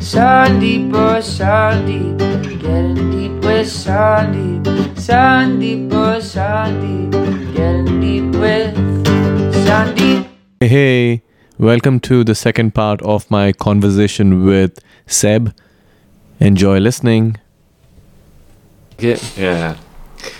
[0.00, 2.18] Sandeep, oh Sandeep,
[2.58, 4.64] getting deep with Sandeep.
[4.96, 7.12] Sandeep, oh Sandeep,
[7.54, 8.74] getting deep with
[9.66, 10.26] Sandeep.
[10.60, 11.22] Hey, hey,
[11.58, 15.54] welcome to the second part of my conversation with Seb.
[16.40, 17.36] Enjoy listening.
[18.98, 19.18] Yeah.
[19.36, 19.76] yeah.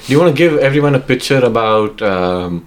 [0.06, 2.66] Do you want to give everyone a picture about um,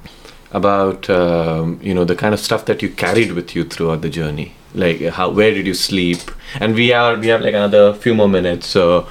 [0.52, 4.10] about um, you know the kind of stuff that you carried with you throughout the
[4.12, 4.54] journey?
[4.74, 6.20] Like how where did you sleep?
[6.60, 9.08] And we are we have like another few more minutes, so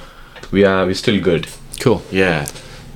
[0.51, 1.47] we are we're still good.
[1.79, 2.01] Cool.
[2.11, 2.47] Yeah.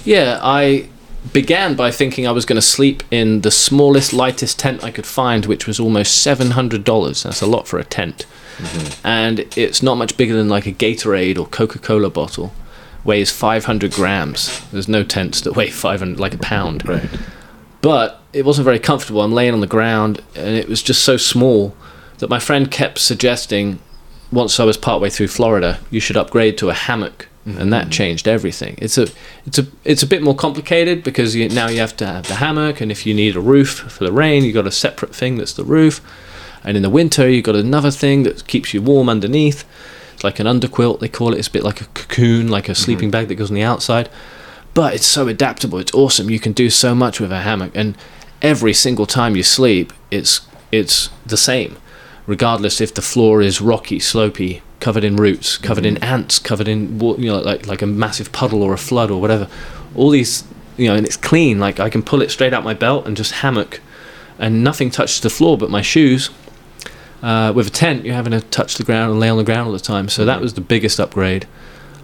[0.05, 0.87] Yeah, I
[1.33, 5.05] began by thinking I was going to sleep in the smallest, lightest tent I could
[5.05, 7.23] find, which was almost seven hundred dollars.
[7.23, 8.25] That's a lot for a tent,
[8.57, 9.07] Mm-hmm.
[9.07, 12.53] and it's not much bigger than like a Gatorade or Coca Cola bottle.
[13.03, 14.61] Weighs five hundred grams.
[14.71, 16.87] There's no tents that weigh five hundred like a pound.
[16.87, 17.07] Right.
[17.81, 19.21] but it wasn't very comfortable.
[19.21, 21.75] I'm laying on the ground, and it was just so small
[22.19, 23.79] that my friend kept suggesting,
[24.31, 27.91] once I was partway through Florida, you should upgrade to a hammock, and that mm-hmm.
[27.91, 28.77] changed everything.
[28.79, 29.07] It's a,
[29.45, 32.35] it's a, it's a bit more complicated because you, now you have to have the
[32.35, 35.37] hammock, and if you need a roof for the rain, you've got a separate thing
[35.37, 36.01] that's the roof,
[36.63, 39.63] and in the winter you've got another thing that keeps you warm underneath.
[40.13, 41.37] It's like an underquilt they call it.
[41.37, 42.83] It's a bit like a cocoon, like a mm-hmm.
[42.83, 44.09] sleeping bag that goes on the outside
[44.77, 45.79] but it's so adaptable.
[45.79, 46.29] It's awesome.
[46.29, 47.97] You can do so much with a hammock, and
[48.43, 51.77] every single time you sleep, it's it's the same,
[52.27, 56.99] regardless if the floor is rocky, slopey, covered in roots, covered in ants, covered in
[56.99, 59.47] you know like like a massive puddle or a flood or whatever.
[59.95, 60.43] All these
[60.77, 61.59] you know, and it's clean.
[61.59, 63.81] Like I can pull it straight out my belt and just hammock,
[64.37, 66.29] and nothing touches the floor but my shoes.
[67.23, 69.65] Uh, with a tent, you're having to touch the ground and lay on the ground
[69.65, 70.07] all the time.
[70.07, 71.47] So that was the biggest upgrade.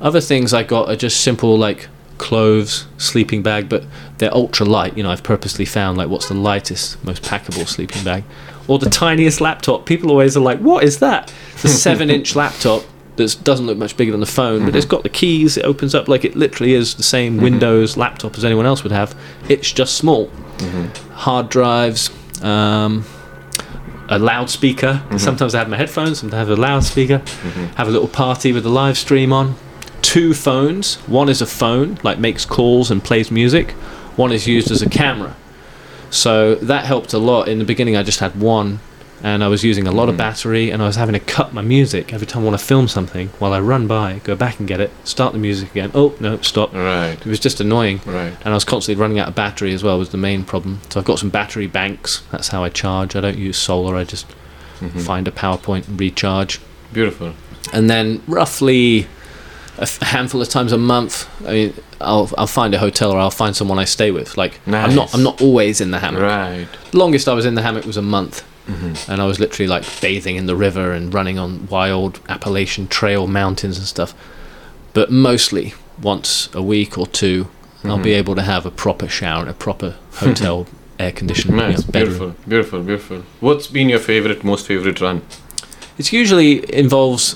[0.02, 3.86] Other things I got are just simple like clothes, sleeping bag, but
[4.18, 4.98] they're ultra light.
[4.98, 8.24] You know, I've purposely found like what's the lightest, most packable sleeping bag,
[8.68, 9.86] or the tiniest laptop.
[9.86, 12.84] People always are like, "What is that?" It's a seven-inch laptop
[13.16, 14.96] that doesn't look much bigger than the phone, but it's mm-hmm.
[14.96, 15.58] got the keys.
[15.58, 17.44] It opens up like it literally is the same mm-hmm.
[17.44, 19.16] Windows laptop as anyone else would have.
[19.50, 20.28] It's just small.
[20.58, 21.14] Mm-hmm.
[21.14, 22.10] Hard drives.
[22.42, 23.06] Um,
[24.10, 25.02] a loudspeaker.
[25.18, 27.20] Sometimes I have my headphones, sometimes I have a loudspeaker.
[27.76, 29.56] Have a little party with the live stream on.
[30.02, 30.96] Two phones.
[31.08, 33.72] One is a phone, like makes calls and plays music.
[34.16, 35.36] One is used as a camera.
[36.14, 37.48] So that helped a lot.
[37.48, 38.80] In the beginning, I just had one,
[39.24, 40.20] and I was using a lot of hmm.
[40.20, 42.88] battery, and I was having to cut my music every time I want to film
[42.88, 43.30] something.
[43.40, 45.92] While I run by, go back and get it, start the music again.
[45.96, 46.72] Oh no, stop.
[46.72, 47.14] Right.
[47.14, 48.34] It was just annoying Right.
[48.46, 50.82] and I was constantly running out of battery as well was the main problem.
[50.90, 52.22] So I've got some battery banks.
[52.32, 53.16] That's how I charge.
[53.16, 53.96] I don't use solar.
[53.96, 54.28] I just
[54.80, 55.00] mm-hmm.
[55.00, 56.60] find a power point and recharge.
[56.92, 57.34] Beautiful.
[57.74, 59.08] And then roughly
[59.78, 63.20] a f- handful of times a month, I mean, I'll I'll find a hotel or
[63.20, 64.38] I'll find someone I stay with.
[64.38, 66.22] Like I'm not I'm not always in the hammock.
[66.22, 66.68] Right.
[66.94, 68.44] Longest I was in the hammock was a month.
[68.68, 69.12] Mm-hmm.
[69.12, 73.28] And I was literally like bathing in the river and running on wild Appalachian Trail
[73.28, 74.14] mountains and stuff.
[74.94, 77.48] But mostly once a week or 2
[77.84, 78.20] I'll be mm-hmm.
[78.20, 80.68] able to have a proper shower in a proper hotel
[81.00, 81.84] air conditioned you know, Nice.
[81.84, 82.36] Beautiful.
[82.48, 82.82] Beautiful.
[82.82, 83.24] Beautiful.
[83.42, 85.22] What's been your favorite, most favorite run?
[85.98, 87.36] It's usually involves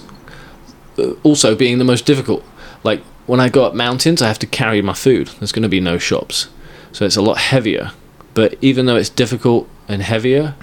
[1.23, 2.43] also being the most difficult.
[2.83, 5.27] Like when I go up mountains, I have to carry my food.
[5.39, 6.47] There's going to be no shops,
[6.91, 7.91] so it's a lot heavier.
[8.33, 10.55] But even though it's difficult and heavier,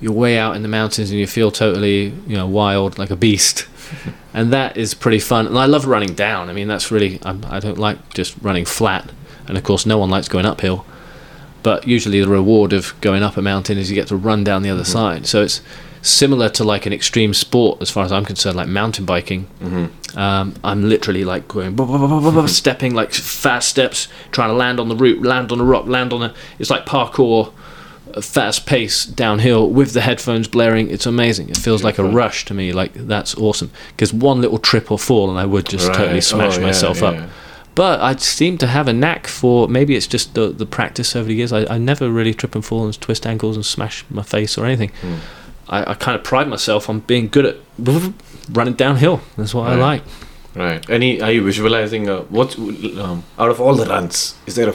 [0.00, 3.16] you're way out in the mountains and you feel totally, you know, wild like a
[3.16, 3.66] beast.
[4.34, 5.46] and that is pretty fun.
[5.46, 6.50] And I love running down.
[6.50, 9.10] I mean, that's really I'm, I don't like just running flat.
[9.48, 10.84] And of course, no one likes going uphill.
[11.62, 14.62] But usually, the reward of going up a mountain is you get to run down
[14.62, 14.92] the other mm-hmm.
[14.92, 15.26] side.
[15.26, 15.60] So it's
[16.06, 19.46] similar to like an extreme sport, as far as I'm concerned, like mountain biking.
[20.16, 24.80] Um, I'm literally like going, blah, blah, blah, stepping like fast steps, trying to land
[24.80, 26.34] on the root, land on a rock, land on a.
[26.58, 27.52] It's like parkour,
[28.22, 30.88] fast pace downhill with the headphones blaring.
[30.90, 31.50] It's amazing.
[31.50, 32.72] It feels like a rush to me.
[32.72, 33.70] Like that's awesome.
[33.90, 37.00] Because one little trip or fall, and I would just totally smash Oh, yeah, myself
[37.02, 37.08] yeah.
[37.08, 37.30] up.
[37.74, 41.28] But I seem to have a knack for maybe it's just the the practice over
[41.28, 41.52] the years.
[41.52, 44.64] I, I never really trip and fall and twist ankles and smash my face or
[44.64, 44.92] anything.
[45.02, 45.16] Hmm.
[45.68, 47.56] I, I kind of pride myself on being good at
[48.52, 49.20] running downhill.
[49.36, 50.02] That's what I like.
[50.54, 50.88] Right.
[50.88, 51.20] Any?
[51.20, 52.08] Are you visualizing?
[52.08, 54.36] Uh, what um, out of all the runs?
[54.46, 54.74] Is there a?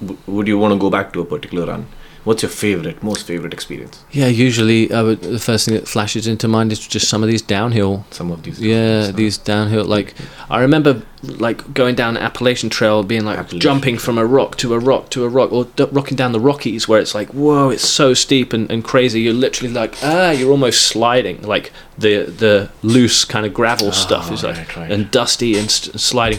[0.00, 1.86] w- Would you want to go back to a particular run?
[2.24, 4.04] What's your favorite, most favorite experience?
[4.12, 7.28] Yeah, usually I would, the first thing that flashes into mind is just some of
[7.28, 8.04] these downhill.
[8.10, 8.60] Some of these.
[8.60, 9.84] Yeah, runs, these downhill.
[9.84, 10.14] Like
[10.48, 14.56] I remember, like going down an Appalachian Trail, being like Appalachian jumping from a rock
[14.58, 17.28] to a rock to a rock, or d- rocking down the Rockies, where it's like,
[17.30, 19.20] whoa, it's so steep and, and crazy.
[19.20, 21.42] You're literally like, ah, you're almost sliding.
[21.42, 24.92] Like the the loose kind of gravel stuff is like right, right.
[24.92, 26.38] and dusty and st- sliding.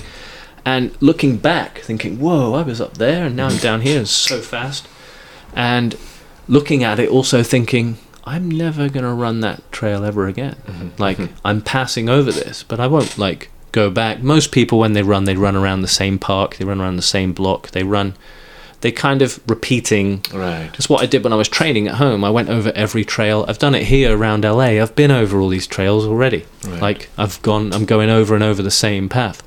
[0.65, 4.07] And looking back, thinking, whoa, I was up there, and now I'm down here, and
[4.07, 4.87] so fast.
[5.55, 5.97] And
[6.47, 10.55] looking at it, also thinking, I'm never gonna run that trail ever again.
[10.65, 10.89] Mm-hmm.
[11.01, 14.21] Like I'm passing over this, but I won't like go back.
[14.23, 17.01] Most people when they run, they run around the same park, they run around the
[17.01, 18.15] same block, they run.
[18.81, 20.25] They kind of repeating.
[20.33, 20.69] Right.
[20.73, 22.25] That's what I did when I was training at home.
[22.25, 23.45] I went over every trail.
[23.47, 24.81] I've done it here around LA.
[24.81, 26.45] I've been over all these trails already.
[26.67, 26.81] Right.
[26.81, 27.71] Like I've gone.
[27.71, 29.41] I'm going over and over the same path.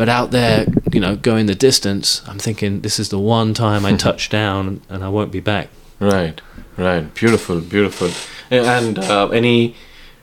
[0.00, 0.64] But out there,
[0.94, 4.80] you know, going the distance, I'm thinking this is the one time I touch down
[4.88, 5.68] and I won't be back.
[5.98, 6.40] Right,
[6.78, 7.12] right.
[7.12, 8.08] Beautiful, beautiful.
[8.50, 9.74] And uh, any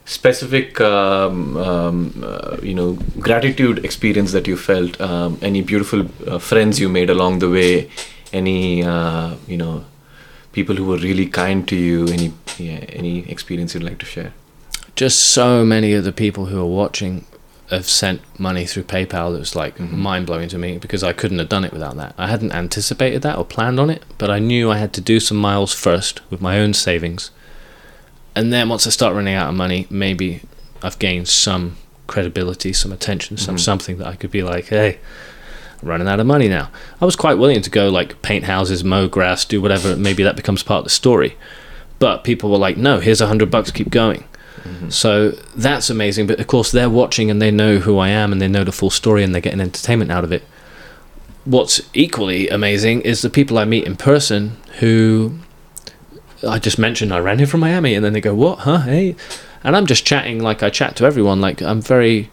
[0.06, 5.00] specific, um, um, uh, you know, gratitude experience that you felt?
[5.00, 7.92] Um, any beautiful uh, friends you made along the way?
[8.34, 9.86] Any, uh, you know,
[10.54, 12.08] people who were really kind to you?
[12.08, 14.34] Any, yeah, any experience you'd like to share?
[14.96, 17.28] Just so many of the people who are watching
[17.70, 21.40] have sent money through PayPal that was like mind blowing to me because I couldn't
[21.40, 22.14] have done it without that.
[22.18, 25.20] I hadn't anticipated that or planned on it, but I knew I had to do
[25.20, 27.30] some miles first with my own savings.
[28.36, 30.42] And then once I start running out of money, maybe
[30.82, 31.76] I've gained some
[32.06, 33.60] credibility, some attention, some Mhm.
[33.60, 35.00] something that I could be like, hey,
[35.82, 36.70] I'm running out of money now.
[37.02, 39.96] I was quite willing to go like paint houses, mow grass, do whatever.
[39.98, 41.36] Maybe that becomes part of the story.
[42.00, 44.24] But people were like, no, here's a hundred bucks, keep going.
[44.90, 46.28] So that's amazing.
[46.28, 48.72] But of course, they're watching and they know who I am and they know the
[48.72, 50.44] full story and they're getting entertainment out of it.
[51.46, 55.40] What's equally amazing is the people I meet in person who
[56.48, 58.60] I just mentioned I ran here from Miami and then they go, What?
[58.60, 58.80] Huh?
[58.80, 59.16] Hey.
[59.64, 61.42] And I'm just chatting like I chat to everyone.
[61.42, 62.30] Like I'm very.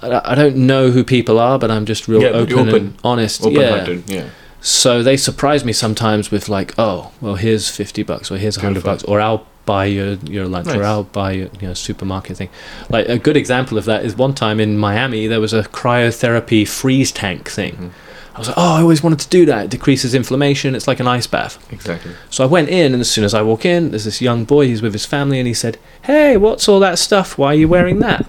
[0.00, 2.74] I don't know who people are, but I'm just real Yeah, open, open.
[2.74, 3.42] and honest.
[3.42, 3.48] yeah.
[3.48, 4.10] Open-hearted.
[4.10, 4.30] Yeah.
[4.62, 8.60] So they surprise me sometimes with like, oh, well, here's fifty bucks, or here's a
[8.60, 11.06] hundred bucks, or I'll buy your your lunch, or Nice.
[11.12, 12.48] Buy your you know supermarket thing.
[12.90, 16.66] Like a good example of that is one time in Miami there was a cryotherapy
[16.66, 17.74] freeze tank thing.
[17.76, 17.90] Mhm.
[18.34, 19.66] I was like, oh, I always wanted to do that.
[19.66, 20.74] It decreases inflammation.
[20.74, 21.58] It's like an ice bath.
[21.70, 22.12] Exactly.
[22.30, 24.68] So I went in, and as soon as I walk in, there's this young boy.
[24.68, 27.36] He's with his family, and he said, "Hey, what's all that stuff?
[27.36, 28.24] Why are you wearing that?"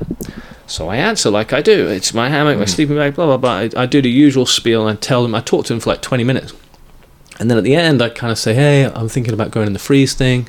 [0.68, 1.88] So I answer like I do.
[1.88, 2.70] It's my hammock, my Mhm.
[2.70, 3.58] sleeping bag, blah blah blah.
[3.60, 5.34] I, I do the usual spiel, and I tell them.
[5.36, 6.52] I talk to them for like 20 minutes,
[7.40, 9.74] and then at the end, I kind of say, "Hey, I'm thinking about going in
[9.74, 10.48] the freeze thing.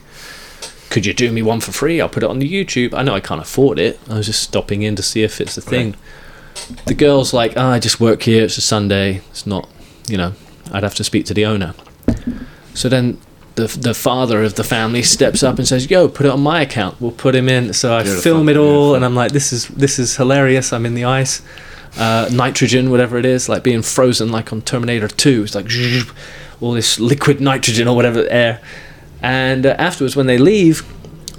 [0.95, 2.01] Could you do me one for free?
[2.01, 2.95] I'll put it on the YouTube.
[2.95, 3.99] I know I can't afford it.
[4.09, 5.97] I was just stopping in to see if it's a thing."
[6.87, 8.45] The girl's like, oh, "I just work here.
[8.45, 9.21] It's a Sunday.
[9.31, 9.69] It's not,
[10.07, 10.35] you know.
[10.71, 11.75] I'd have to speak to the owner."
[12.75, 13.19] So then
[13.57, 16.61] the the father of the family steps up and says, "Yo, put it on my
[16.63, 17.01] account.
[17.01, 18.95] We'll put him in." So I Beautiful, film it all, beautiful.
[18.95, 20.73] and I'm like, "This is this is hilarious.
[20.73, 21.43] I'm in the ice,
[21.99, 25.43] uh, nitrogen, whatever it is, like being frozen, like on Terminator Two.
[25.43, 25.67] It's like
[26.61, 28.61] all this liquid nitrogen or whatever air."
[29.25, 30.83] And uh, afterwards, when they leave,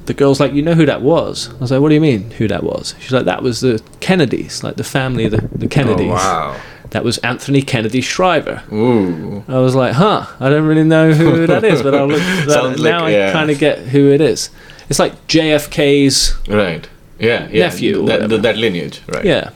[0.08, 2.32] the girl's like, "You know who that was?" I was like, "What do you mean,
[2.32, 5.68] who that was?" She's like, "That was the Kennedys, like the family, of the the
[5.68, 6.08] Kennedys.
[6.10, 6.60] Oh, wow.
[6.92, 9.44] That was Anthony Kennedy Shriver." Ooh.
[9.48, 12.50] I was like, huh, I don't really know who that is, but I'll look that,
[12.50, 13.30] Sounds like- now yeah.
[13.30, 14.50] I kind of get who it is.
[14.90, 16.88] It's like JFK's, Right.
[17.20, 17.48] Yeah.
[17.52, 17.66] Yeah.
[17.66, 19.02] Nephew That, that lineage.
[19.08, 19.26] Right.
[19.26, 19.50] yeah.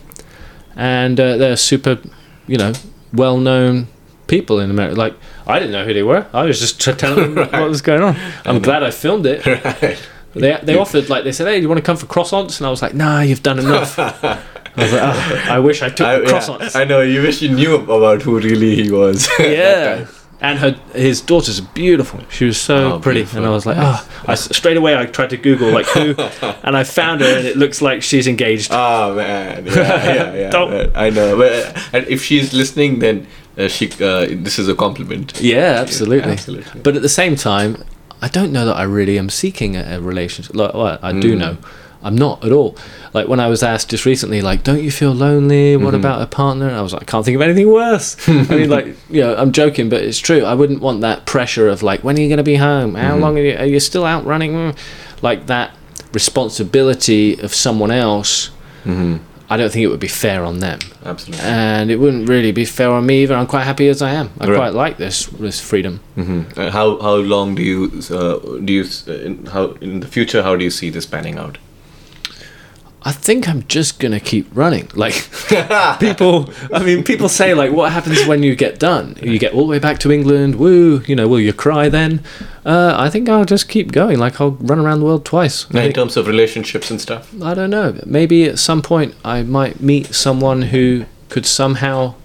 [0.75, 1.99] And uh, they're super,
[2.47, 2.73] you know,
[3.13, 3.87] well known
[4.29, 4.95] people in America.
[4.95, 5.15] Like,
[5.47, 6.25] I didn't know who they were.
[6.31, 8.15] I was just telling them what was going on.
[8.45, 9.43] I'm glad I filmed it.
[10.35, 10.41] Right.
[10.41, 12.59] They, they offered, like, they said, hey, do you want to come for croissants?
[12.59, 13.97] And I was like, nah, you've done enough.
[13.99, 14.37] I
[14.77, 16.75] was like, oh, I wish I took I, the yeah, croissants.
[16.75, 17.01] I know.
[17.01, 19.27] You wish you knew about who really he was.
[19.39, 20.05] yeah.
[20.39, 22.19] And her, his daughter's beautiful.
[22.29, 23.39] She was so Oh, pretty, beautiful.
[23.39, 24.07] and I was like, oh.
[24.27, 26.13] I straight away I tried to Google like who,
[26.63, 28.69] and I found her, and it looks like she's engaged.
[28.71, 30.91] Oh man, yeah, yeah, yeah.
[30.95, 31.35] I know.
[31.37, 33.27] But and if she's listening, then
[33.59, 33.85] uh, she.
[34.01, 35.39] Uh, this is a compliment.
[35.41, 36.31] yeah, absolutely.
[36.31, 36.81] absolutely.
[36.81, 37.83] But at the same time,
[38.21, 40.55] I don't know that I really am seeking a, a relationship.
[40.55, 41.39] Like, well, I do Mm.
[41.39, 41.57] know,
[42.01, 42.77] I'm not at all.
[43.13, 45.75] Like when I was asked just recently, like, don't you feel lonely?
[45.75, 45.97] What Mhm.
[45.99, 46.67] about a partner?
[46.67, 48.15] And I was like, I can't think of anything worse.
[48.27, 50.43] I mean, like, you know, I'm joking, but it's true.
[50.45, 52.95] I wouldn't want that pressure of like, when are you going to be home?
[52.95, 53.21] How Mhm.
[53.21, 54.53] long are you, are you still out running?
[54.53, 54.77] Mm.
[55.21, 55.71] Like that
[56.13, 58.49] responsibility of someone else.
[58.83, 59.17] hmm
[59.51, 61.43] I don't think it would be fair on them, Absolutely.
[61.45, 63.35] and it wouldn't really be fair on me either.
[63.35, 64.29] I'm quite happy as I am.
[64.39, 64.55] I Right.
[64.57, 65.99] quite like this this freedom.
[66.15, 67.79] hmm Uh, how how long do you
[68.11, 70.43] uh, do you uh, in, how in the future?
[70.43, 71.57] How do you see this panning out?
[73.03, 74.89] I think I'm just gonna keep running.
[74.93, 75.13] Like
[75.99, 79.17] people, I mean, people say like, what happens when you get done?
[79.21, 80.55] You get all the way back to England.
[80.55, 81.01] Woo!
[81.07, 82.21] You know, will you cry then?
[82.65, 84.19] Uh, I think I'll just keep going.
[84.19, 85.65] Like I'll run around the world twice.
[85.65, 87.33] In think- terms of relationships and stuff.
[87.41, 87.99] I don't know.
[88.05, 92.15] Maybe at some point I might meet someone who could somehow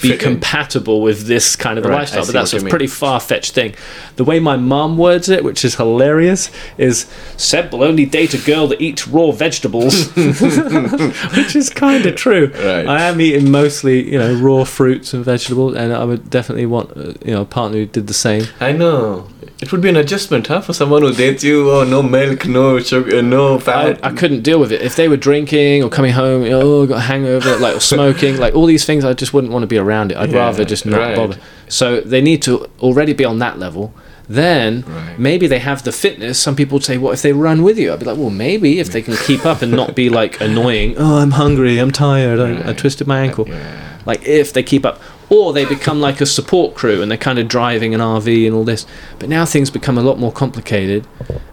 [0.00, 2.24] be compatible with this kind of a Right, lifestyle.
[2.24, 3.74] But that's a pretty far fetched thing.
[4.16, 7.06] The way my mom words it, which is hilarious, is
[7.36, 10.10] Seb will only date a girl that eats raw vegetables,
[11.36, 12.46] which is kind of true.
[12.54, 12.86] Right.
[12.86, 16.96] I am eating mostly, you know, raw fruits and vegetables, and I would definitely want,
[16.96, 18.44] uh, you know, a partner who did the same.
[18.60, 19.28] I know.
[19.62, 21.70] It would be an adjustment, huh, for someone who dates you.
[21.70, 24.00] Oh, no milk, no sugar, no I, fat.
[24.04, 24.82] I couldn't deal with it.
[24.82, 28.38] If they were drinking or coming home, you oh, got a hangover, like or smoking,
[28.38, 30.18] like all these things, I just wouldn't want to be around it.
[30.18, 31.16] I'd Yeah, rather just not right.
[31.16, 31.36] bother.
[31.68, 33.94] So they need to already be on that level.
[34.28, 35.18] Then Right.
[35.18, 36.38] maybe they have the fitness.
[36.38, 38.80] Some people would say, "What if they run with you?" I'd be like, "Well, maybe
[38.80, 40.94] if they can keep up and not be like annoying.
[40.98, 41.78] Oh, I'm hungry.
[41.78, 42.40] I'm tired.
[42.40, 43.46] I, I twisted my ankle.
[43.48, 43.91] Yeah.
[44.06, 45.00] Like if they keep up,
[45.32, 48.54] or they become like a support crew and they're kind of driving an RV and
[48.54, 48.84] all this.
[49.18, 51.06] But now things become a lot more complicated,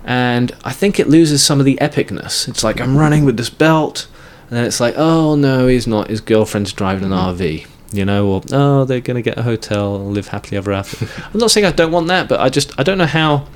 [0.03, 2.48] and I think it loses some of the epicness.
[2.48, 4.08] It's like I'm running with this belt,
[4.50, 6.10] and then it's like, oh no, he's not.
[6.10, 7.68] His girlfriend's driving an RV.
[7.91, 11.08] You know, or oh, they're gonna get a hotel live happily ever after.
[11.34, 13.48] I'm not saying I don't want that, but I just I don't know how.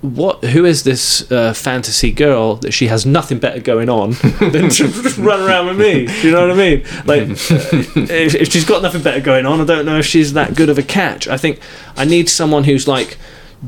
[0.00, 0.44] What?
[0.44, 4.86] Who is this uh, fantasy girl that she has nothing better going on than to
[5.18, 6.06] run around with me?
[6.06, 6.84] Do you know what I mean?
[7.04, 10.54] Like, if, if she's got nothing better going on, I don't know if she's that
[10.54, 11.26] good of a catch.
[11.26, 11.58] I think
[11.96, 13.18] I need someone who's like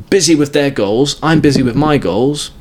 [0.09, 1.19] busy with their goals.
[1.21, 2.51] I'm busy with my goals.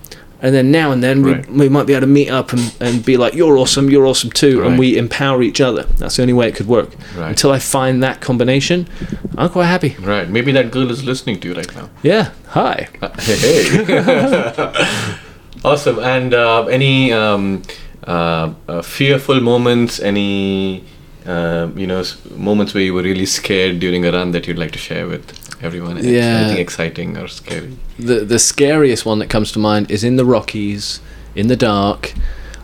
[0.43, 1.47] And then now and then Right.
[1.51, 4.07] we, we might be able to meet up and, and be like, you're awesome, you're
[4.07, 4.63] awesome too.
[4.65, 5.83] And we empower each other.
[5.99, 6.91] That's the only way it could work.
[7.17, 7.29] Right.
[7.31, 8.89] Until I find that combination,
[9.37, 9.97] I'm quite happy.
[10.01, 10.29] Right.
[10.29, 11.91] Maybe that girl is listening to you right now.
[12.03, 12.31] Yeah.
[12.49, 12.89] Hi.
[13.03, 13.85] Uh, hey.
[13.85, 15.17] hey.
[15.65, 15.99] awesome.
[15.99, 17.63] And uh, any um,
[18.07, 20.01] uh, uh, fearful moments?
[20.01, 20.85] Any
[21.31, 22.03] um you know
[22.37, 25.25] moments where you were really scared during a run that you'd like to share with
[25.63, 25.97] everyone?
[26.03, 26.39] Yeah.
[26.39, 27.77] Anything exciting or scary?
[27.99, 31.01] the the scariest one that comes to mind is in the Rockies,
[31.35, 32.15] in the dark.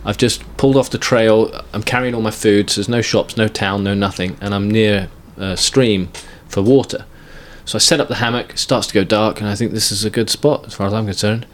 [0.05, 1.51] I've just pulled off the trail.
[1.73, 2.69] I'm carrying all my food.
[2.69, 6.09] So there's no shops, no town, no nothing, and I'm near a stream
[6.47, 7.05] for water.
[7.65, 8.51] So I set up the hammock.
[8.51, 10.87] It starts to go dark, and I think this is a good spot as far
[10.87, 11.45] as I'm concerned.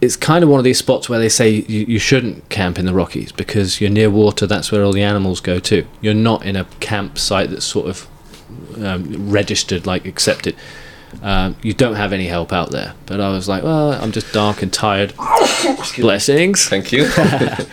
[0.00, 2.84] It's kind of one of these spots where they say you, you shouldn't camp in
[2.84, 4.46] the Rockies because you're near water.
[4.46, 5.86] That's where all the animals go to.
[6.00, 8.06] You're not in a campsite that's sort of
[8.76, 10.54] um, registered, like accepted.
[11.22, 12.94] Um, you don't have any help out there.
[13.06, 15.14] But I was like, well, I'm just dark and tired.
[15.96, 16.68] Blessings.
[16.68, 17.08] Thank you.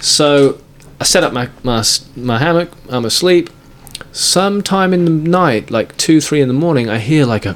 [0.00, 0.58] So
[1.00, 1.84] I set up my, my
[2.16, 2.70] my hammock.
[2.88, 3.50] I'm asleep.
[4.12, 7.54] Sometime in the night, like two, three in the morning, I hear like a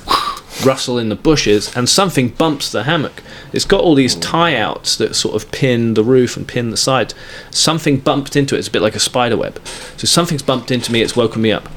[0.64, 3.22] rustle in the bushes, and something bumps the hammock.
[3.52, 6.76] It's got all these tie outs that sort of pin the roof and pin the
[6.76, 7.14] sides.
[7.50, 8.58] Something bumped into it.
[8.58, 9.60] It's a bit like a spider web.
[9.96, 11.02] So something's bumped into me.
[11.02, 11.68] It's woken me up,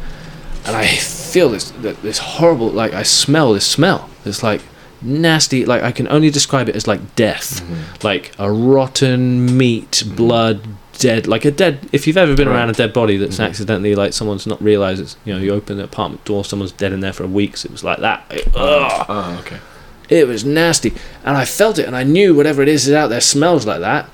[0.65, 2.69] and I feel this this horrible.
[2.69, 4.09] Like I smell this smell.
[4.25, 4.61] It's like
[5.01, 5.65] nasty.
[5.65, 8.05] Like I can only describe it as like death, mm-hmm.
[8.07, 10.15] like a rotten meat, mm-hmm.
[10.15, 10.61] blood,
[10.97, 11.27] dead.
[11.27, 11.87] Like a dead.
[11.91, 12.55] If you've ever been Right.
[12.55, 13.43] around a dead body that's mm-hmm.
[13.45, 16.91] accidentally like someone's not realised it's you know you open the apartment door, someone's dead
[16.91, 17.65] in there for weeks.
[17.65, 18.25] It was like that.
[18.29, 19.05] It- ah, ugh.
[19.09, 19.59] oh, okay.
[20.09, 20.93] It was nasty,
[21.25, 23.81] and I felt it, and I knew whatever it is is out there smells like
[23.81, 24.09] that.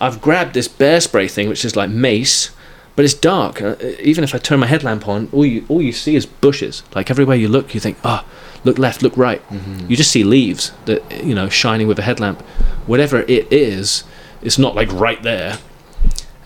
[0.00, 2.50] I've grabbed this bear spray thing, which is like mace,
[2.94, 3.60] but it's dark.
[3.60, 6.26] Uh, uh even if I turn my headlamp on, all you all you see is
[6.26, 6.82] bushes.
[6.94, 8.24] Like everywhere you look, you think, ah,
[8.64, 9.42] look left, look right.
[9.48, 9.90] Mm-hmm.
[9.90, 12.40] You just see leaves that you know shining with a headlamp.
[12.86, 14.04] Whatever it is,
[14.42, 15.58] it's not like right there.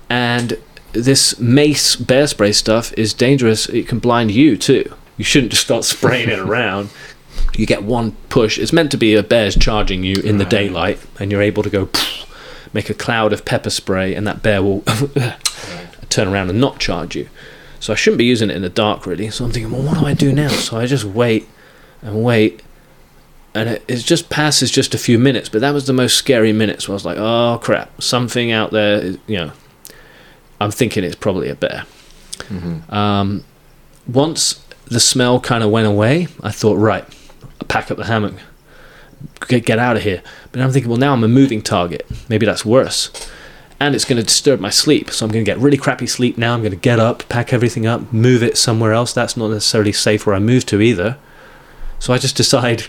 [0.08, 0.58] And
[0.92, 3.68] this mace bear spray stuff is dangerous.
[3.68, 4.92] It can blind you too.
[5.16, 6.90] You shouldn't just start spraying it around.
[7.56, 8.58] You get one push.
[8.58, 11.70] It's meant to be a bear's charging you in the daylight, and you're able to
[11.70, 11.88] go
[12.72, 14.82] make a cloud of pepper spray, and that bear will
[16.08, 17.28] turn around and not charge you.
[17.80, 19.30] So I shouldn't be using it in the dark, really.
[19.30, 20.48] So I'm thinking, well, what do I do now?
[20.48, 21.48] So I just wait
[22.02, 22.62] and wait,
[23.54, 25.48] and it, it just passes just a few minutes.
[25.48, 26.88] But that was the most scary minutes.
[26.88, 28.98] Where I was like, oh crap, something out there.
[28.98, 29.52] Is, you know,
[30.60, 31.84] I'm thinking it's probably a bear.
[32.38, 32.92] Mm-hmm.
[32.94, 33.44] Um,
[34.06, 37.04] once the smell kind of went away, I thought, right,
[37.60, 38.34] I'll pack up the hammock,
[39.48, 40.22] get, get out of here.
[40.52, 42.06] But I'm thinking, well, now I'm a moving target.
[42.28, 43.10] Maybe that's worse.
[43.78, 45.10] And it's going to disturb my sleep.
[45.10, 46.54] So I'm going to get really crappy sleep now.
[46.54, 49.12] I'm going to get up, pack everything up, move it somewhere else.
[49.12, 51.18] That's not necessarily safe where I move to either.
[51.98, 52.84] So I just decide,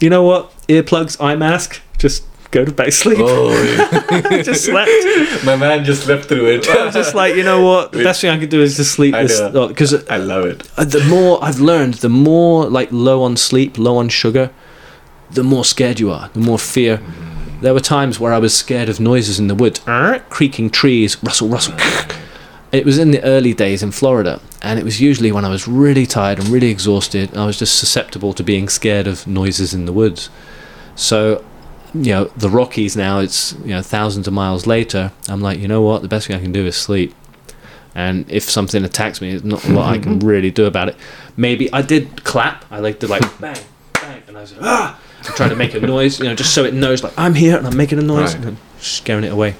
[0.00, 0.50] you know what?
[0.66, 3.18] Earplugs, eye mask, just go to bed sleep.
[3.20, 3.50] Oh,
[4.30, 4.42] yeah.
[4.42, 4.90] just slept.
[5.44, 6.68] my man just slept through it.
[6.68, 7.90] I'm just like, you know what?
[7.90, 10.70] The best thing I can do is just sleep I because I love it.
[10.78, 14.50] uh, the more I've learned, the more like low on sleep, low on sugar,
[15.30, 17.02] the more scared you are, the more fear.
[17.62, 19.80] There were times where I was scared of noises in the woods,
[20.30, 21.74] creaking trees, rustle, rustle.
[22.72, 25.68] It was in the early days in Florida, and it was usually when I was
[25.68, 27.36] really tired and really exhausted.
[27.36, 30.30] I was just susceptible to being scared of noises in the woods.
[30.96, 31.44] So,
[31.94, 35.68] you know, the Rockies now, it's, you know, thousands of miles later, I'm like, you
[35.68, 36.02] know what?
[36.02, 37.14] The best thing I can do is sleep.
[37.94, 40.96] And if something attacks me, it's not a lot I can really do about it.
[41.36, 42.64] Maybe I did clap.
[42.70, 43.56] I like to like bang,
[43.92, 46.54] bang, and I was like, ah, I'm trying to make a noise, you know, just
[46.54, 48.34] so it knows like I'm here and I'm making a noise Right.
[48.36, 49.54] and then scaring it away.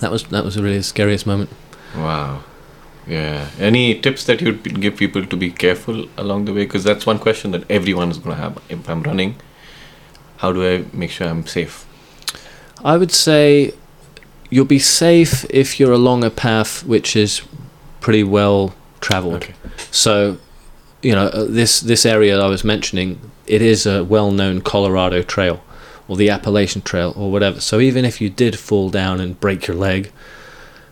[0.00, 1.50] That was that was a really the scariest moment.
[1.94, 2.42] Wow.
[3.06, 3.48] Yeah.
[3.58, 6.64] Any tips that you'd give people to be careful along the way?
[6.64, 8.58] Because that's one question that everyone is going to have.
[8.68, 9.36] If I'm running,
[10.42, 11.86] how do I make sure I'm safe?
[12.84, 13.72] I would say
[14.50, 17.42] you'll be safe if you're along a path which is
[18.00, 19.34] pretty well traveled.
[19.34, 19.54] Okay.
[19.92, 20.38] So,
[21.00, 25.62] you know, uh, this this area I was mentioning, it is a well-known Colorado trail
[26.08, 27.60] or the Appalachian Trail or whatever.
[27.60, 30.10] So even if you did fall down and break your leg,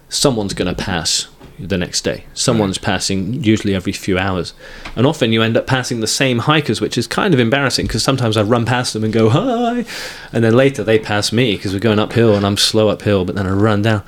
[0.09, 1.27] someone's going to pass
[1.67, 2.25] the next day.
[2.35, 4.53] Someone's passing usually every few hours.
[4.97, 8.03] And often you end up passing the same hikers, which is kind of embarrassing because
[8.03, 9.85] sometimes I run past them and go, hi.
[10.33, 13.35] And then later they pass me because we're going uphill and I'm slow uphill, but
[13.37, 14.03] then I run down.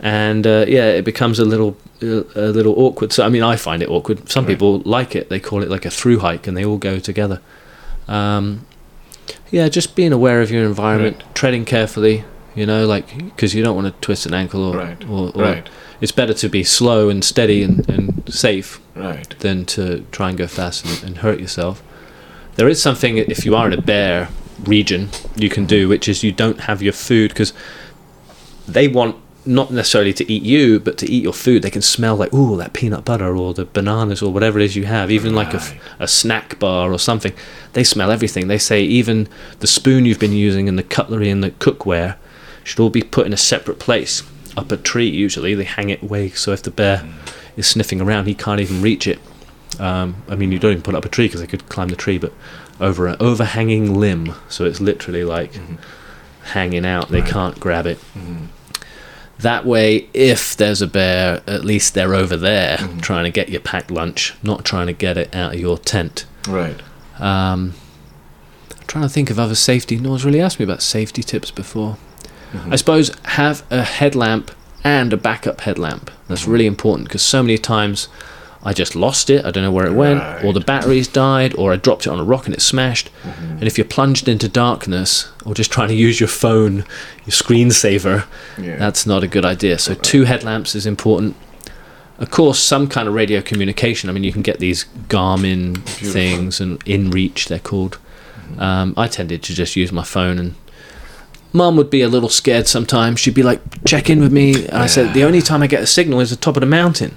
[0.00, 2.04] And uh, yeah, it becomes a little a
[2.50, 3.12] little awkward.
[3.12, 4.28] So I mean, I find it awkward.
[4.28, 4.52] Some Right.
[4.52, 5.28] people like it.
[5.28, 7.40] They call it like a through hike, and they all go together.
[8.08, 8.66] Um,
[9.52, 12.24] yeah, just being aware of your environment, treading carefully.
[12.54, 15.04] You know, like because you don't want to twist an ankle or, Right.
[15.08, 15.68] or, or Right.
[16.00, 19.34] it's better to be slow and steady and, and safe Right.
[19.38, 21.82] than to try and go fast and, and hurt yourself.
[22.56, 24.28] There is something if you are in a bear
[24.64, 27.52] region you can do, which is you don't have your food because
[28.68, 31.62] they want not necessarily to eat you, but to eat your food.
[31.62, 34.76] They can smell like ooh that peanut butter or the bananas or whatever it is
[34.76, 35.80] you have, even like a, Right.
[36.00, 37.32] a snack bar or something.
[37.72, 38.46] They smell everything.
[38.46, 39.26] They say even
[39.60, 42.16] the spoon you've been using and the cutlery and the cookware
[42.64, 44.22] should all be put in a separate place
[44.56, 45.08] up a tree.
[45.08, 47.04] Usually they hang it away so if the bear
[47.56, 49.18] is sniffing around, he can't even reach it.
[49.78, 51.88] Um, I mean, you don't even put it up a tree because they could climb
[51.88, 52.32] the tree, but
[52.80, 55.58] over an overhanging limb, so it's literally like
[56.44, 57.08] hanging out.
[57.10, 57.30] They Right.
[57.30, 57.98] can't grab it.
[58.16, 58.48] Mhm.
[59.38, 63.00] That way, if there's a bear, at least they're over there Mhm.
[63.00, 66.26] trying to get your packed lunch, not trying to get it out of your tent.
[66.48, 66.78] Right.
[67.18, 67.74] Um,
[68.70, 69.96] I'm trying to think of other safety.
[69.96, 71.96] No one's really asked me about safety tips before.
[72.52, 72.72] Mhm.
[72.72, 74.50] I suppose have a headlamp
[74.84, 76.10] and a backup headlamp.
[76.28, 76.52] That's Mhm.
[76.52, 78.08] really important because so many times
[78.64, 79.44] I just lost it.
[79.44, 82.20] I don't know where it went, or the batteries died, or I dropped it on
[82.20, 83.10] a rock and it smashed.
[83.24, 83.50] Mhm.
[83.58, 86.84] And if you're plunged into darkness or just trying to use your phone,
[87.26, 88.24] your screensaver,
[88.62, 88.76] Yeah.
[88.76, 89.78] that's not a good idea.
[89.78, 91.34] So two headlamps is important.
[92.20, 94.08] Of course, some kind of radio communication.
[94.08, 96.10] I mean, you can get these Garmin Beautiful.
[96.12, 97.98] things and InReach, they're called.
[98.58, 100.54] Um, I tended to just use my phone, and
[101.52, 103.20] Mum would be a little scared sometimes.
[103.20, 105.82] She'd be like, "Check in with me," and I said, "The only time I get
[105.82, 107.16] a signal is the top of the mountain.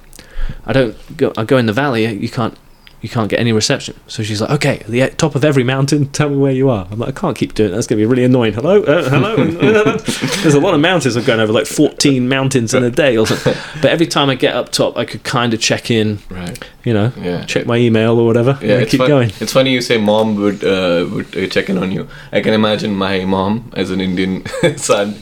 [0.65, 1.33] I don't go.
[1.37, 2.05] I go in the valley.
[2.05, 2.57] You can't."
[3.05, 3.95] You can't get any reception.
[4.07, 6.87] So she's like, okay, at the top of every mountain, tell me where you are.
[6.89, 7.75] I'm like, I can't keep doing that.
[7.75, 8.53] That's going to be really annoying.
[8.53, 8.81] Hello?
[8.81, 9.35] Uh, hello?
[10.41, 11.15] There's a lot of mountains.
[11.15, 13.53] I'm going over like 14 mountains in a day or something.
[13.83, 16.57] But every time I get up top, I could kind of check in, Right.
[16.83, 17.45] you know, Yeah.
[17.45, 19.31] check my email or whatever, Yeah, and it's keep fun- going.
[19.39, 22.07] It's funny you say mom would uh, would uh, check in on you.
[22.31, 24.43] I can imagine my mom as an Indian
[24.77, 25.13] son,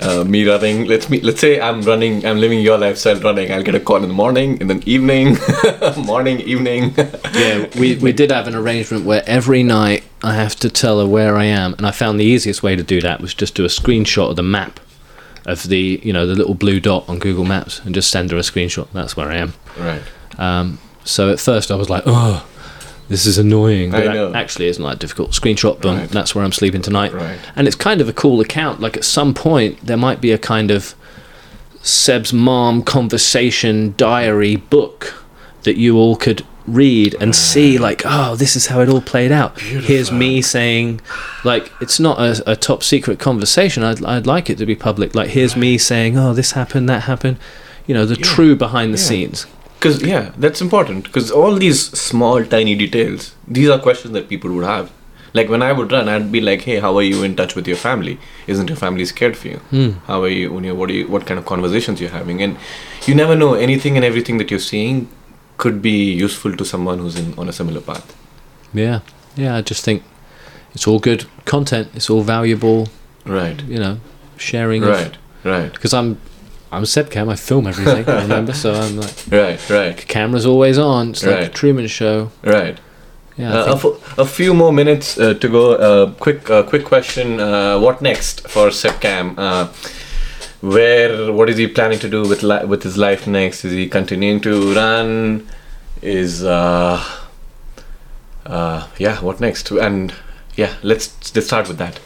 [0.00, 0.84] uh, me running.
[0.86, 2.24] Let's me let's say I'm running.
[2.24, 3.50] I'm living your lifestyle running.
[3.50, 5.36] I'll get a call in the morning, in the evening,
[5.96, 6.94] morning, evening.
[7.32, 11.06] Yeah, we, we did have an arrangement where every night I have to tell her
[11.06, 13.64] where I am, and I found the easiest way to do that was just do
[13.64, 14.80] a screenshot of the map
[15.46, 18.36] of the you know the little blue dot on Google Maps and just send her
[18.36, 18.88] a screenshot.
[18.92, 19.54] That's where I am.
[19.78, 20.02] right.
[20.38, 22.46] Um, so at first I was like, oh,
[23.08, 23.90] this is annoying.
[23.90, 24.34] But I know.
[24.34, 25.32] actually, it's not that difficult.
[25.32, 26.08] Screenshot, boom, Right.
[26.08, 27.12] that's where I'm sleeping tonight.
[27.12, 27.38] Right.
[27.56, 28.80] And it's kind of a cool account.
[28.80, 30.94] Like at some point, there might be a kind of
[31.82, 35.24] Seb's mom conversation diary book
[35.64, 39.30] that you all could read and see, like, oh, this is how it all played
[39.32, 39.60] out.
[39.60, 41.00] Here's me saying,
[41.44, 43.82] like, it's not a, a top secret conversation.
[43.82, 45.14] I'd, I'd like it to be public.
[45.14, 47.36] Like, here's me saying, oh, this happened, that happened.
[47.86, 48.24] You know, the Yeah.
[48.24, 49.04] true behind the Yeah.
[49.04, 49.46] scenes.
[49.78, 51.04] Because yeah, that's important.
[51.04, 54.90] Because all these small, tiny details, these are questions that people would have.
[55.34, 57.66] Like when I would run, I'd be like, "Hey, how are you in touch with
[57.68, 58.18] your family?
[58.46, 59.56] Isn't your family scared for you?
[59.74, 59.90] Hmm.
[60.06, 60.50] How are you?
[60.54, 61.06] When you what are you?
[61.08, 62.40] What kind of conversations you're having?
[62.40, 62.56] And
[63.06, 63.52] you never know.
[63.54, 65.08] Anything and everything that you're seeing
[65.56, 68.14] could be useful to someone who's in on a similar path.
[68.72, 69.00] Yeah,
[69.36, 69.56] yeah.
[69.56, 70.02] I just think
[70.74, 71.88] it's all good content.
[71.94, 72.88] It's all valuable.
[73.24, 73.62] Right.
[73.64, 73.98] You know,
[74.36, 74.82] sharing.
[74.82, 75.16] Right.
[75.44, 75.72] Right.
[75.72, 76.18] Because I'm,
[76.72, 77.30] I'm Sebcam.
[77.30, 78.08] I film everything.
[78.08, 79.70] I remember, so I'm like, Right.
[79.70, 79.96] Right.
[80.08, 81.10] camera's always on.
[81.10, 81.54] It's like a Right.
[81.54, 82.30] Truman Show.
[82.42, 82.78] Right.
[83.36, 83.52] Yeah.
[83.52, 85.74] Uh, a, f- a few more minutes uh, to go.
[85.74, 87.40] Uh, quick, uh, quick question.
[87.40, 89.36] Uh, what next for Sebcam?
[90.64, 91.30] Where?
[91.30, 93.64] What is he planning to do with li- with his life next?
[93.66, 95.46] Is he continuing to run?
[96.00, 97.04] Is uh,
[98.46, 99.20] uh, yeah.
[99.20, 99.70] What next?
[99.70, 100.14] And
[100.56, 102.00] yeah, let's let's start with that.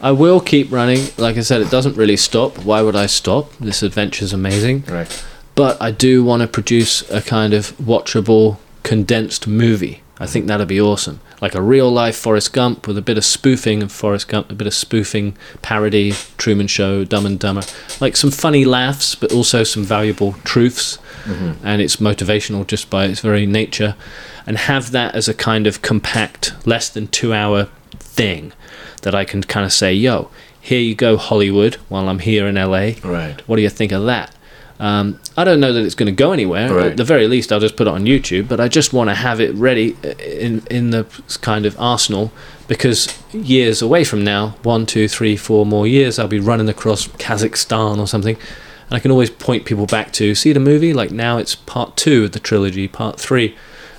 [0.00, 1.08] I will keep running.
[1.18, 2.58] Like I said, it doesn't really stop.
[2.58, 3.50] Why would I stop?
[3.58, 4.84] This adventure's amazing.
[4.86, 5.24] Right.
[5.56, 10.02] But I do want to produce a kind of watchable, condensed movie.
[10.20, 11.20] I think that'd be awesome.
[11.44, 14.54] Like a real life Forrest Gump with a bit of spoofing of Forrest Gump, a
[14.54, 17.64] bit of spoofing, parody, Truman Show, Dumb and Dumber.
[18.00, 20.96] Like some funny laughs, but also some valuable truths.
[21.24, 21.66] Mm-hmm.
[21.66, 23.94] And it's motivational just by its very nature.
[24.46, 28.54] And have that as a kind of compact, less than two hour thing
[29.02, 32.54] that I can kind of say, yo, here you go, Hollywood, while I'm here in
[32.54, 32.92] LA.
[33.04, 33.36] Right.
[33.46, 34.33] What do you think of that?
[34.80, 36.72] Um, I don't know that it's going to go anywhere.
[36.72, 36.86] Right.
[36.86, 38.48] At the very least, I'll just put it on YouTube.
[38.48, 41.06] But I just want to have it ready uh, in in the
[41.40, 42.32] kind of arsenal
[42.66, 47.06] because years away from now, one, two, three, four more years, I'll be running across
[47.06, 48.36] Kazakhstan or something,
[48.88, 50.92] and I can always point people back to see the movie.
[50.92, 52.88] Like now, it's part two of the trilogy.
[52.88, 53.56] Part three,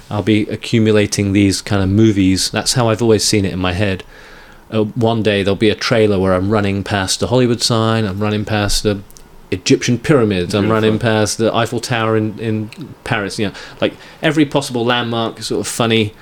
[0.09, 2.51] I'll be accumulating these kind of movies.
[2.51, 4.03] That's how I've always seen it in my head.
[4.71, 8.19] Uh, one day there'll be a trailer where I'm running past the Hollywood sign, I'm
[8.19, 9.03] running past the
[9.51, 12.69] Egyptian pyramids, I'm running past the Eiffel Tower in, in
[13.03, 16.13] Paris, you know, like every possible landmark, sort of funny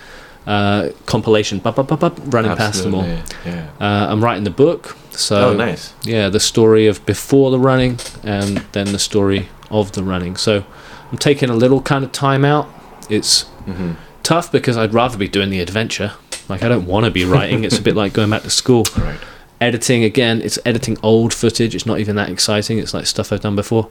[0.46, 3.06] uh, compilation, bup, bup, bup, bup, running past them all.
[3.46, 3.70] Yeah.
[3.80, 5.94] Uh, I'm writing the book, so oh, nice.
[6.04, 10.36] yeah, the story of before the running and then the story of the running.
[10.36, 10.66] So
[11.12, 12.70] I'm taking a little kind of time out.
[13.10, 16.14] It's hmm tough because I'd rather be doing the adventure.
[16.50, 17.64] Like I don't want to be writing.
[17.64, 18.86] It's a bit like going back to school.
[18.98, 19.20] Right.
[19.64, 21.74] Editing again, it's editing old footage.
[21.74, 22.80] It's not even that exciting.
[22.80, 23.90] It's like stuff I've done before.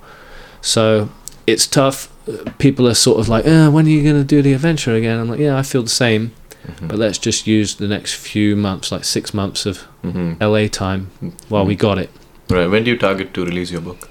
[0.61, 1.09] So
[1.47, 2.09] it's tough.
[2.59, 5.19] People are sort of like, uh, when are you going to do the adventure again?
[5.19, 6.33] I'm like, yeah, I feel the same.
[6.67, 6.89] Mhm.
[6.89, 10.37] But let's just use the next few months, like six months of Mhm.
[10.41, 11.11] LA time
[11.49, 12.11] while we got it.
[12.51, 12.69] Right.
[12.69, 14.11] When do you target to release your book?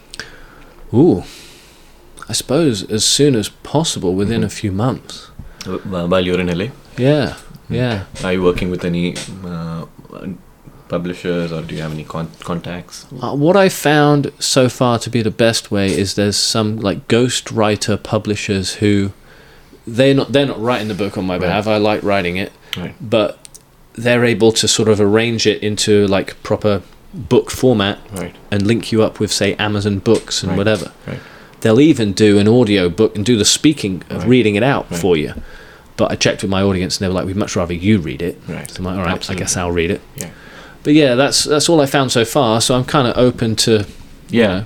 [0.94, 1.24] Ooh,
[2.28, 5.28] I suppose as soon as possible within a few months.
[5.68, 5.78] Uh,
[6.12, 7.36] While you're in LA, Yeah,
[7.70, 8.06] yeah.
[8.24, 9.86] are you working with any uh,
[10.92, 13.06] publishers or do you have any con- contacts?
[13.22, 17.08] Uh, what I found so far to be the best way is there's some like
[17.08, 19.12] ghost writer publishers who
[19.88, 21.42] they're not they're not writing the book on my Right.
[21.48, 21.66] behalf.
[21.68, 22.94] I like writing it, Right.
[23.02, 23.40] but
[23.94, 26.82] they're able to sort of arrange it into like proper
[27.14, 28.36] book format Right.
[28.52, 30.58] and link you up with say Amazon Books and Right.
[30.58, 30.92] whatever.
[31.08, 31.20] Right.
[31.62, 34.28] They'll even do an audio book and do the speaking of Right.
[34.36, 35.00] reading it out Right.
[35.00, 35.34] for you.
[35.98, 38.22] But I checked with my audience and they were like, "We'd much rather you read
[38.22, 38.70] it." Right.
[38.72, 39.42] So I'm like, "All right, Absolutely.
[39.42, 40.30] I guess I'll read it." Yeah.
[40.84, 42.62] But yeah, that's that's all I found so far.
[42.62, 43.86] So I'm kind of open to
[44.30, 44.48] Yeah.
[44.48, 44.66] know,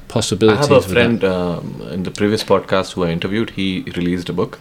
[0.49, 3.49] I have a friend um, in the previous podcast who I interviewed.
[3.51, 4.59] He released a book,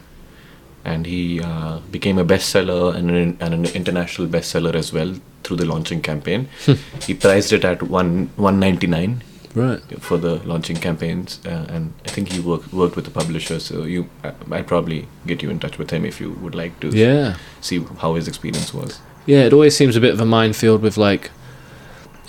[0.84, 5.58] and he uh, became a bestseller and an, and an international bestseller as well through
[5.58, 6.48] the launching campaign.
[6.64, 6.74] Hmm.
[7.06, 9.22] he priced it at one one ninety nine
[9.54, 9.80] Right.
[10.02, 13.60] for the launching campaigns, uh, and I think he worked worked with the publisher.
[13.60, 16.80] So you, I, I'd probably get you in touch with him if you would like
[16.80, 17.36] to Yeah.
[17.60, 18.98] see how his experience was.
[19.26, 19.44] Yeah.
[19.46, 21.30] It always seems a bit of a minefield with like,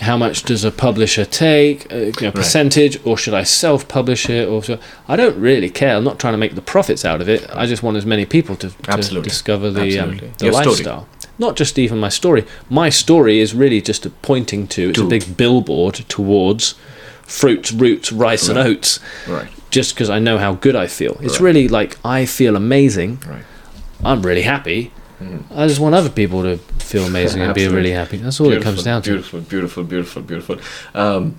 [0.00, 1.90] how much does a publisher take?
[1.90, 4.48] a you know, percentage, or should I self-publish it?
[4.48, 5.96] Or should, I don't really care.
[5.96, 7.46] I'm not trying to make the profits out of it.
[7.54, 10.66] I just want as many people to, to discover the um, the Your story.
[10.66, 11.08] lifestyle.
[11.38, 12.44] Not just even my story.
[12.70, 14.90] My story is really just a pointing to.
[14.90, 16.74] It's a big billboard towards
[17.22, 19.00] fruits, roots, rice, and oats.
[19.28, 19.48] Right.
[19.70, 21.16] Just because I know how good I feel.
[21.20, 21.46] It's Right.
[21.46, 23.18] really like I feel amazing.
[23.26, 23.44] Right.
[24.04, 24.92] I'm really happy.
[25.20, 25.42] Mhm.
[25.54, 28.18] I just want other people to feel amazing and be really happy.
[28.18, 29.10] That's all it comes down to.
[29.10, 30.56] Beautiful, beautiful, beautiful, beautiful.
[30.94, 31.36] Um,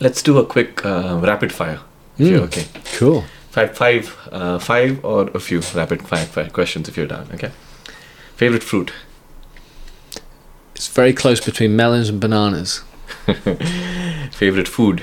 [0.00, 1.80] let's do a quick uh, rapid fire.
[2.18, 2.44] If you're Mm.
[2.44, 2.66] okay.
[2.96, 3.24] Cool.
[3.50, 7.28] Five, five, uh, five or a few rapid fire, fire questions if you're down.
[7.34, 7.50] Okay.
[8.36, 8.92] Favorite fruit.
[10.74, 12.82] It's very close between melons and bananas.
[14.32, 15.02] Favorite food.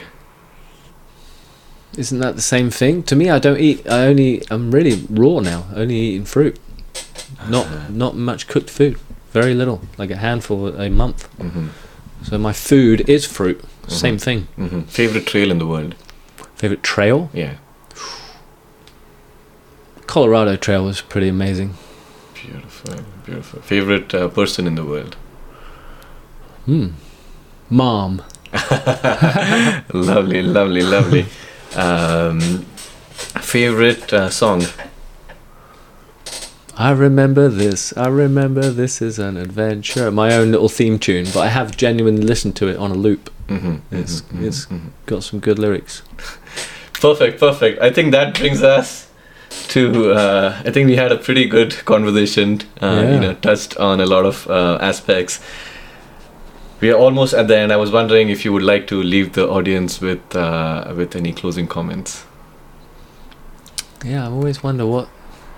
[1.97, 3.04] Isn't that the same thing?
[3.04, 3.88] To me, I don't eat.
[3.88, 4.43] I only.
[4.50, 5.65] I'm really raw now.
[5.76, 6.58] Only eating fruit.
[7.49, 8.97] Not not much cooked food.
[9.34, 11.27] Very little, like a handful a month.
[11.38, 11.67] hmm
[12.23, 13.63] So my food is fruit.
[13.88, 14.47] Same thing.
[14.56, 15.95] hmm Favorite trail in the world.
[16.56, 17.30] Favorite trail?
[17.34, 17.54] Yeah.
[20.08, 21.73] Colorado Trail was pretty amazing.
[22.34, 23.62] Beautiful, beautiful.
[23.62, 25.15] Favorite uh, person in the world.
[26.65, 26.88] Hmm.
[27.69, 28.21] Mom.
[29.93, 31.25] lovely, lovely, lovely.
[31.73, 32.41] Um,
[33.39, 34.63] favorite uh, song.
[36.77, 37.93] I remember this.
[37.97, 40.10] I remember this is an adventure.
[40.12, 43.29] My own little theme tune, but I have genuinely listened to it on a loop.
[43.49, 44.67] hmm It's it's
[45.05, 46.01] got some good lyrics.
[46.93, 47.81] Perfect, perfect.
[47.81, 49.07] I think that brings us
[49.69, 50.13] to.
[50.13, 52.62] Uh, I think we had a pretty good conversation.
[52.81, 53.13] Uh, Yeah.
[53.13, 55.39] You know, touched on a lot of uh, aspects.
[56.81, 57.71] We are almost at the end.
[57.71, 61.34] I was wondering if you would like to leave the audience with uh, with any
[61.34, 62.23] closing comments.
[64.05, 65.07] Yeah, I always wonder what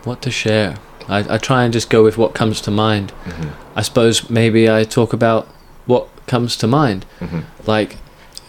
[0.05, 0.75] what to share.
[1.07, 3.11] I, I try and just go with what comes to mind.
[3.25, 5.47] hmm I suppose maybe I talk about
[5.85, 7.05] what comes to mind.
[7.19, 7.97] hmm Like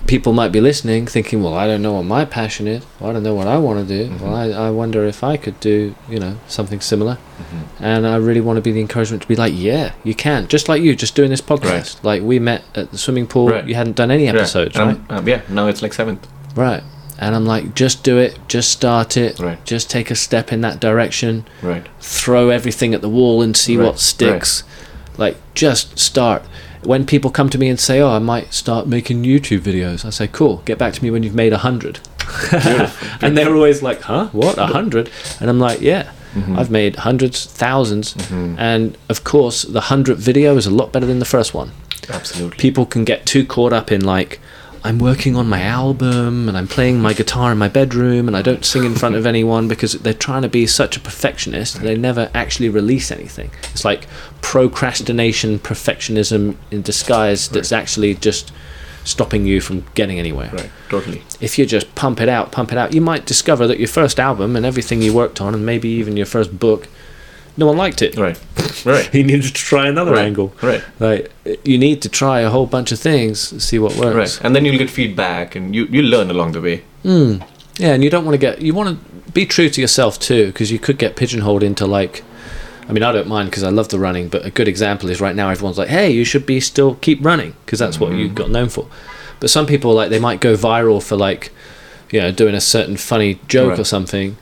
[0.06, 2.84] people might be listening, thinking, "Well, I don't know what my passion is.
[3.00, 4.10] Well, I don't know what I want to do.
[4.10, 4.20] Mhm.
[4.20, 8.16] Well, I, I wonder if I could do you know something similar." hmm And I
[8.16, 10.94] really want to be the encouragement to be like, "Yeah, you can." Just like you,
[10.94, 12.04] just doing this podcast.
[12.04, 13.48] Like we met at the swimming pool.
[13.48, 13.66] Right.
[13.66, 14.88] You hadn't done any episodes, right?
[14.88, 15.40] Um, um, yeah.
[15.48, 16.26] Now it's like seventh.
[16.54, 16.82] Right.
[17.18, 18.38] And I'm like, just do it.
[18.48, 19.38] Just start it.
[19.38, 19.64] Right.
[19.64, 21.46] Just take a step in that direction.
[21.62, 21.86] Right.
[22.00, 24.62] throw everything at the wall and see Right, what sticks.
[25.16, 26.42] Like, just start.
[26.82, 30.10] When people come to me and say, "Oh, I might start making YouTube videos," I
[30.10, 31.98] say, "Cool, get back to me when you've made a hundred.
[33.22, 34.28] and they're always like, "Huh?
[34.32, 34.58] What?
[34.58, 35.10] A hundred?
[35.40, 36.58] And I'm like, "Yeah, mm-hmm.
[36.58, 38.58] I've made hundreds, 1000s mm-hmm.
[38.58, 41.72] and of course, the hundredth video is a lot better than the first one.
[42.08, 42.58] Absolutely.
[42.58, 44.40] People can get too caught up in like,
[44.86, 48.42] I'm working on my album and I'm playing my guitar in my bedroom and I
[48.42, 51.80] don't sing in front of anyone because they're trying to be such a perfectionist.
[51.80, 53.50] They never actually release anything.
[53.72, 54.06] It's like
[54.42, 58.52] procrastination, perfectionism in disguise that's actually just
[59.04, 60.50] stopping you from getting anywhere.
[60.52, 60.70] Right.
[60.90, 61.22] Totally.
[61.40, 64.20] If you just pump it out, pump it out, you might discover that your first
[64.20, 66.88] album and everything you worked on and maybe even your first book,
[67.56, 68.16] no one liked it.
[68.16, 68.38] Right.
[68.84, 69.06] Right.
[69.12, 70.24] he needed to try another Right.
[70.26, 70.52] angle.
[70.62, 70.82] Right.
[71.00, 71.30] Like
[71.64, 74.16] you need to try a whole bunch of things, see what works.
[74.16, 74.44] Right.
[74.44, 76.82] And then you'll get feedback, and you you learn along the way.
[77.04, 77.42] Mm.
[77.78, 80.46] Yeah, and you don't want to get you want to be true to yourself too,
[80.46, 82.22] because you could get pigeonholed into like.
[82.86, 85.18] I mean, I don't mind because I love the running, but a good example is
[85.18, 88.28] right now everyone's like, "Hey, you should be still keep running because that's what you
[88.28, 88.86] got known for."
[89.40, 91.50] But some people like they might go viral for like,
[92.10, 94.36] you know, doing a certain funny joke or something,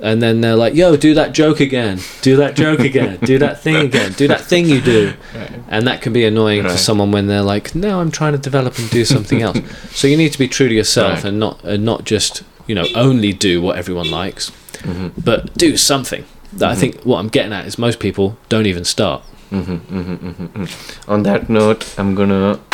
[0.00, 3.60] and then they're like, "Yo, do that joke again, do that joke again, do that
[3.62, 5.12] thing again, do that thing you do,"
[5.68, 6.78] and that can be annoying to Right.
[6.78, 9.58] someone when they're like, "No, I'm trying to develop and do something else."
[9.94, 11.24] so you need to be true to yourself Right.
[11.26, 14.50] and not and not just you know only do what everyone likes,
[14.82, 15.08] Mm-hmm.
[15.22, 16.24] but do something.
[16.52, 19.22] That I think what I'm getting at is most people don't even start.
[19.52, 21.08] Mm-hmm, mm-hmm, mm-hmm, mm.
[21.08, 22.58] On that note, I'm gonna.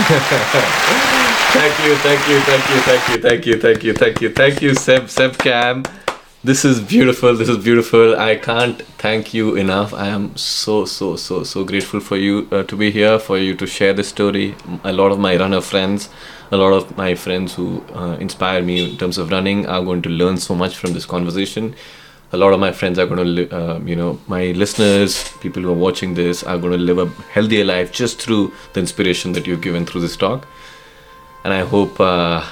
[1.52, 4.62] thank you, thank you, thank you, thank you, thank you, thank you, thank you, thank
[4.62, 5.84] you, Seb, Seb Cam.
[6.42, 7.34] This is beautiful.
[7.36, 8.18] This is beautiful.
[8.18, 9.92] I can't thank you enough.
[9.92, 13.54] I am so, so, so, so grateful for you uh, to be here, for you
[13.56, 14.54] to share this story.
[14.84, 16.08] A lot of my runner friends,
[16.50, 20.02] a lot of my friends who uh, inspire me in terms of running are going
[20.02, 21.74] to learn so much from this conversation
[22.32, 25.70] a lot of my friends are going to uh, you know my listeners people who
[25.70, 29.46] are watching this are going to live a healthier life just through the inspiration that
[29.46, 30.46] you've given through this talk
[31.44, 32.44] and i hope uh,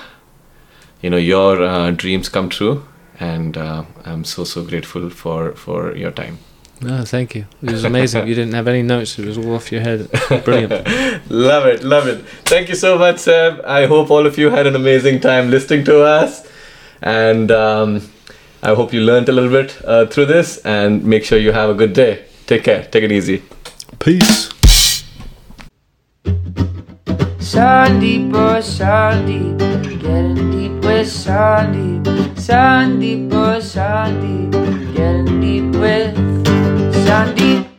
[1.03, 2.83] you know your uh, dreams come true
[3.21, 6.39] and uh, i'm so so grateful for for your time
[6.81, 7.45] No, thank you.
[7.61, 8.29] It was amazing.
[8.31, 9.19] you didn't have any notes.
[9.19, 10.01] It was all off your head.
[10.45, 10.73] Brilliant.
[11.49, 12.19] love it love it
[12.51, 15.83] thank you so much seb i hope all of you had an amazing time listening
[15.91, 16.47] to us
[17.03, 17.91] and um,
[18.63, 21.71] i hope you learned a little bit uh, through this and make sure you have
[21.75, 22.13] a good day
[22.47, 23.43] take care take it easy
[23.99, 24.39] Peace.
[27.49, 29.59] Sandeep, oh Sandeep,
[30.03, 32.05] getting deep with Sandeep.
[32.37, 34.53] Sandeep, oh Sandeep,
[34.95, 36.15] getting deep with
[37.07, 37.78] Sandeep.